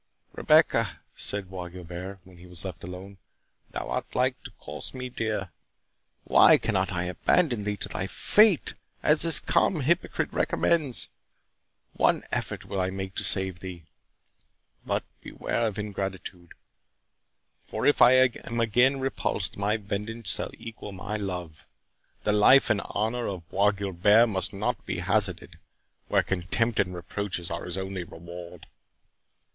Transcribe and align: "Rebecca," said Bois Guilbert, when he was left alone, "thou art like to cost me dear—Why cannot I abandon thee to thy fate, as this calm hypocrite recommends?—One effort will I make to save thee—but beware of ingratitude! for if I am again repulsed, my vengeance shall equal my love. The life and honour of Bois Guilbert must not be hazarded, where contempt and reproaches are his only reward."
"Rebecca," 0.33 0.97
said 1.15 1.51
Bois 1.51 1.67
Guilbert, 1.67 2.21
when 2.23 2.37
he 2.39 2.47
was 2.47 2.65
left 2.65 2.83
alone, 2.83 3.19
"thou 3.69 3.87
art 3.87 4.15
like 4.15 4.41
to 4.45 4.51
cost 4.59 4.95
me 4.95 5.09
dear—Why 5.09 6.57
cannot 6.57 6.91
I 6.91 7.03
abandon 7.03 7.65
thee 7.65 7.77
to 7.77 7.87
thy 7.87 8.07
fate, 8.07 8.73
as 9.03 9.21
this 9.21 9.39
calm 9.39 9.81
hypocrite 9.81 10.33
recommends?—One 10.33 12.23
effort 12.31 12.65
will 12.65 12.81
I 12.81 12.89
make 12.89 13.13
to 13.13 13.23
save 13.23 13.59
thee—but 13.59 15.03
beware 15.21 15.67
of 15.67 15.77
ingratitude! 15.77 16.55
for 17.61 17.85
if 17.85 18.01
I 18.01 18.13
am 18.23 18.59
again 18.59 18.99
repulsed, 18.99 19.55
my 19.55 19.77
vengeance 19.77 20.33
shall 20.33 20.49
equal 20.57 20.93
my 20.93 21.15
love. 21.15 21.67
The 22.23 22.31
life 22.33 22.71
and 22.71 22.81
honour 22.81 23.27
of 23.27 23.47
Bois 23.49 23.69
Guilbert 23.69 24.29
must 24.29 24.51
not 24.51 24.83
be 24.83 24.97
hazarded, 24.97 25.59
where 26.07 26.23
contempt 26.23 26.79
and 26.79 26.95
reproaches 26.95 27.51
are 27.51 27.65
his 27.65 27.77
only 27.77 28.03
reward." 28.03 28.65